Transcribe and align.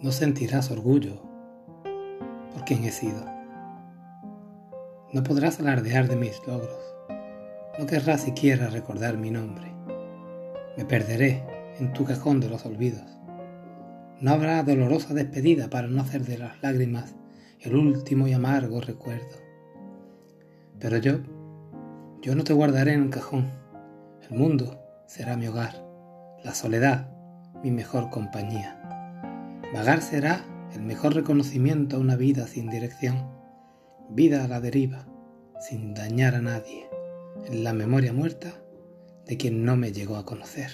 no 0.00 0.12
sentirás 0.12 0.70
orgullo 0.70 1.20
por 2.52 2.64
quien 2.64 2.84
he 2.84 2.92
sido. 2.92 3.24
No 5.12 5.22
podrás 5.24 5.58
alardear 5.58 6.08
de 6.08 6.16
mis 6.16 6.38
logros, 6.46 6.94
no 7.78 7.86
querrás 7.86 8.22
siquiera 8.22 8.68
recordar 8.68 9.16
mi 9.16 9.30
nombre. 9.30 9.72
Me 10.76 10.84
perderé 10.84 11.42
en 11.80 11.92
tu 11.92 12.04
cajón 12.04 12.38
de 12.40 12.48
los 12.48 12.64
olvidos. 12.64 13.18
No 14.20 14.32
habrá 14.32 14.62
dolorosa 14.62 15.14
despedida 15.14 15.68
para 15.68 15.88
no 15.88 16.00
hacer 16.02 16.24
de 16.24 16.38
las 16.38 16.62
lágrimas 16.62 17.14
el 17.60 17.74
último 17.74 18.28
y 18.28 18.32
amargo 18.32 18.80
recuerdo. 18.80 19.36
Pero 20.78 20.98
yo, 20.98 21.18
yo 22.22 22.36
no 22.36 22.44
te 22.44 22.52
guardaré 22.52 22.92
en 22.92 23.02
un 23.02 23.10
cajón. 23.10 23.50
El 24.28 24.38
mundo 24.38 24.80
será 25.06 25.36
mi 25.36 25.48
hogar, 25.48 25.84
la 26.44 26.54
soledad 26.54 27.10
mi 27.64 27.72
mejor 27.72 28.10
compañía. 28.10 28.77
Vagar 29.72 30.00
será 30.00 30.44
el 30.72 30.82
mejor 30.82 31.14
reconocimiento 31.14 31.96
a 31.96 32.00
una 32.00 32.16
vida 32.16 32.46
sin 32.46 32.70
dirección, 32.70 33.28
vida 34.08 34.44
a 34.44 34.48
la 34.48 34.60
deriva, 34.60 35.06
sin 35.60 35.92
dañar 35.92 36.34
a 36.34 36.40
nadie, 36.40 36.88
en 37.46 37.64
la 37.64 37.74
memoria 37.74 38.14
muerta 38.14 38.54
de 39.26 39.36
quien 39.36 39.64
no 39.64 39.76
me 39.76 39.92
llegó 39.92 40.16
a 40.16 40.24
conocer. 40.24 40.70